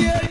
[0.00, 0.21] all.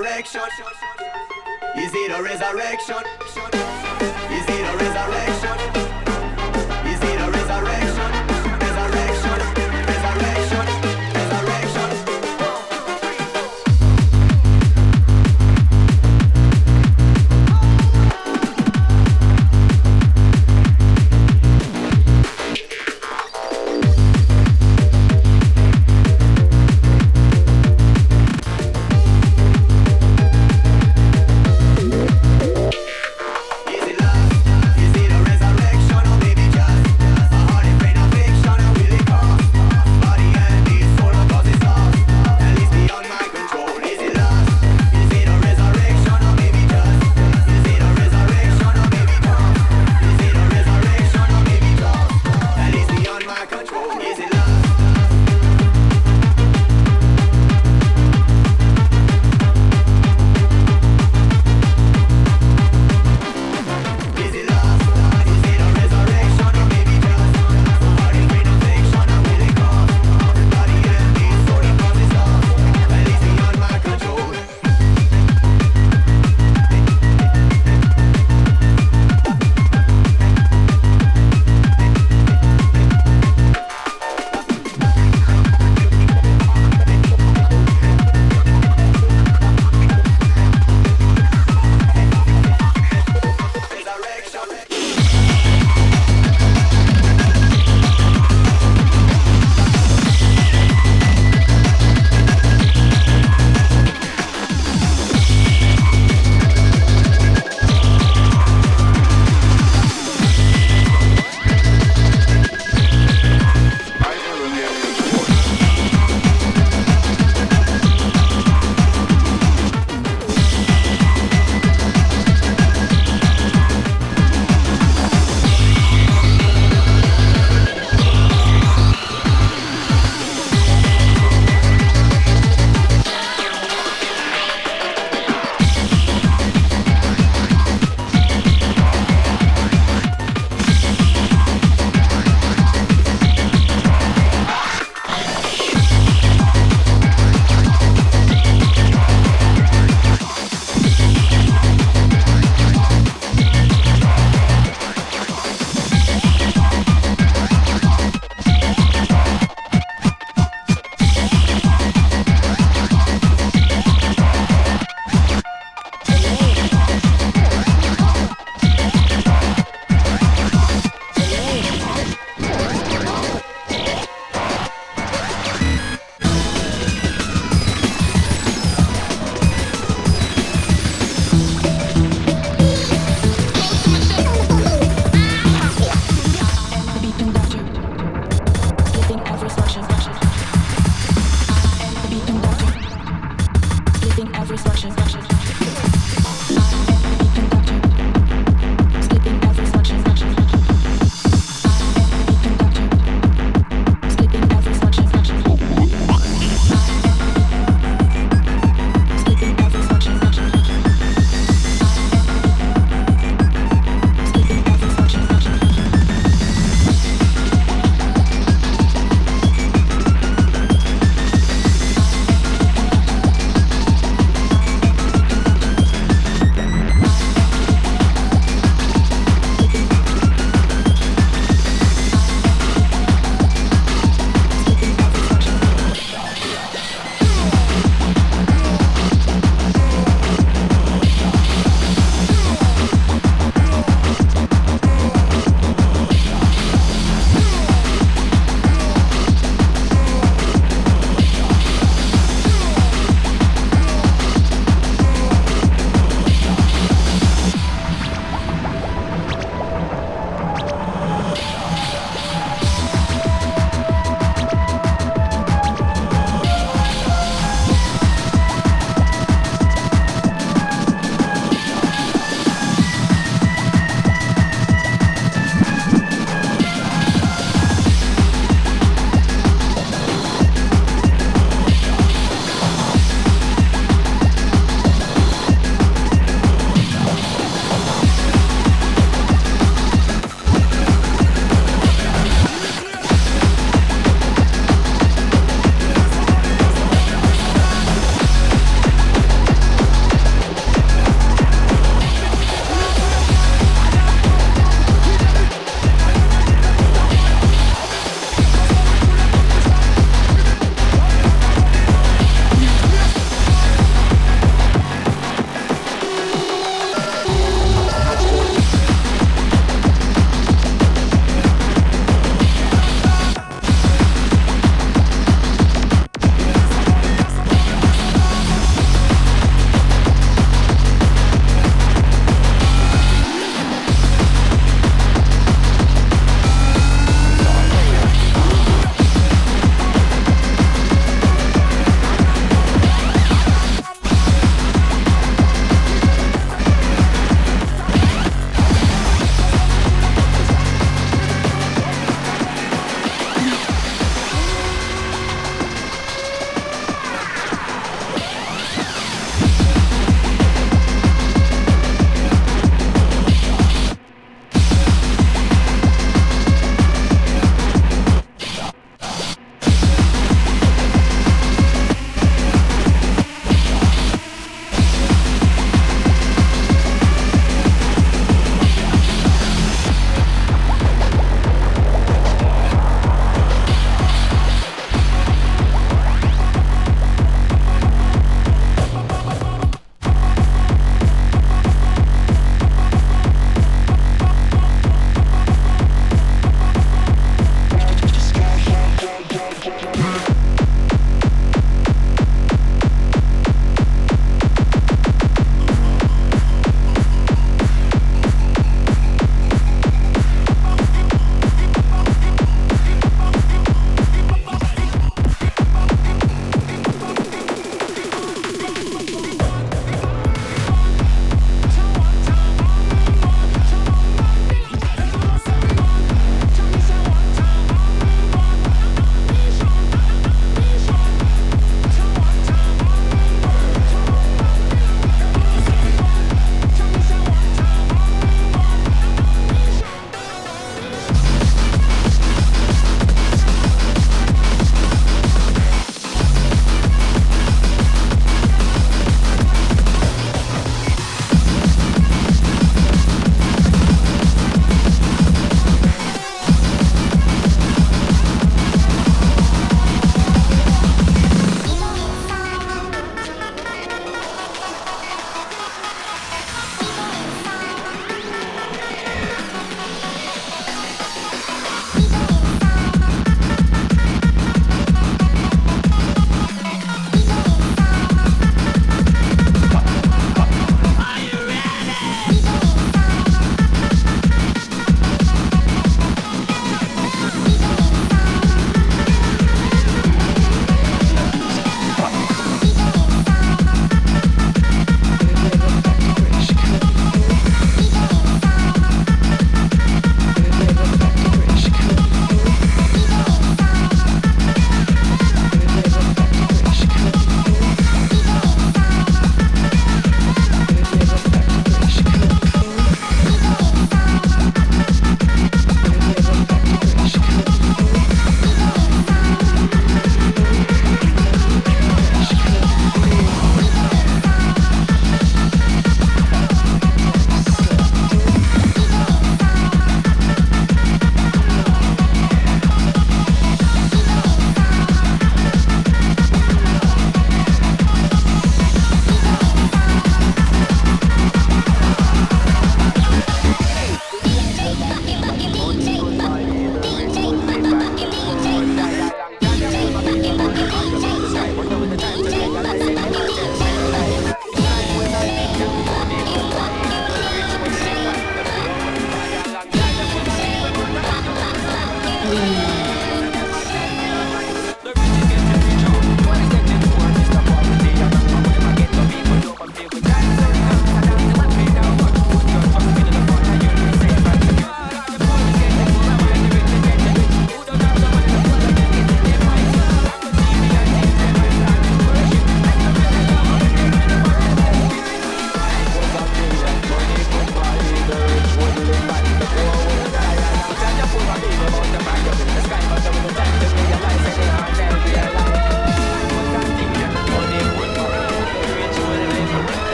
[0.00, 0.42] Resurrection?
[1.76, 3.25] Is it a resurrection?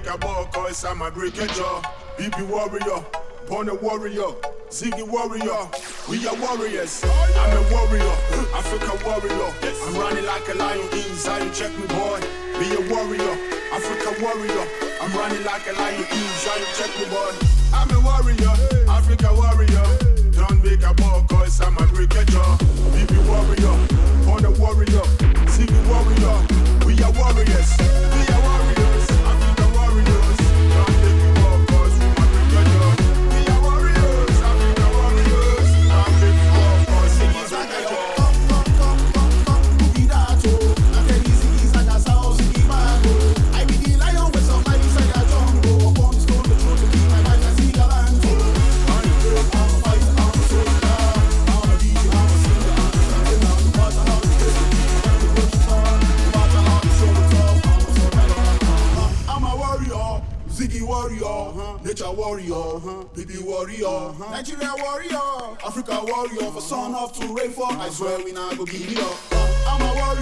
[0.00, 1.80] Break a bone 'cause I'm a breaker jaw.
[2.18, 3.00] BB warrior,
[3.48, 4.32] born a warrior.
[4.70, 5.62] Ziggy warrior,
[6.08, 7.02] we are warriors.
[7.40, 8.16] I'm a warrior,
[8.54, 9.50] Africa warrior.
[9.86, 11.50] I'm running like a lion in Zion.
[11.54, 12.20] Check me, boy.
[12.58, 13.34] Be a warrior,
[13.72, 14.66] Africa warrior.
[15.00, 16.68] I'm running like a lion in Zion.
[16.78, 17.32] Check me, boy.
[17.72, 18.54] I'm a warrior,
[18.88, 19.86] Africa warrior.
[20.36, 22.58] Don't make a ball, cause I'm a a jaw.
[22.92, 23.76] BB warrior,
[24.26, 25.06] born a warrior.
[25.54, 26.66] Ziggy warrior.
[26.86, 27.70] We are warriors,
[61.96, 62.80] nature warrior,
[63.14, 67.54] baby warrior, Nigeria warrior, Africa warrior, for son of to rain.
[67.58, 69.16] I swear we not go give it up.
[69.66, 70.15] I'm a warrior,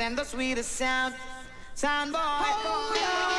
[0.00, 1.14] and the sweetest sound.
[1.74, 2.18] Sound boy.
[2.22, 3.31] Oh, Want